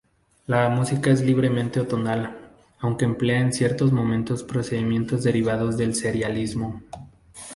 [0.47, 6.81] La música es libremente atonal, aunque emplea en ciertos momentos procedimientos derivados del serialismo.